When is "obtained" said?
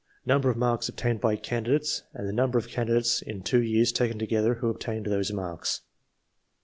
0.89-1.21, 4.71-5.05